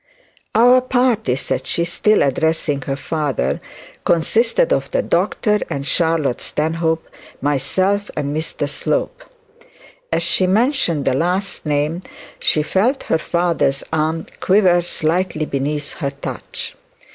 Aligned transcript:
'Our 0.55 0.81
party,' 0.81 1.35
said 1.35 1.67
she, 1.67 1.85
still 1.85 2.23
addressing 2.23 2.81
her 2.81 2.95
father, 2.95 3.61
'consisted 4.03 4.73
of 4.73 4.89
the 4.89 5.03
Doctor 5.03 5.59
and 5.69 5.85
Charlotte 5.85 6.41
Stanhope, 6.41 7.05
myself, 7.39 8.09
and 8.17 8.35
Mr 8.35 8.67
Slope.' 8.67 9.23
As 10.11 10.23
she 10.23 10.47
mentioned 10.47 11.05
the 11.05 11.13
last 11.13 11.67
name 11.67 12.01
she 12.39 12.63
felt 12.63 13.03
her 13.03 13.19
father's 13.19 13.83
arm 13.93 14.25
quiver 14.39 14.81
slightly 14.81 15.45
beneath 15.45 15.93
her 15.93 16.09
touch. 16.09 16.73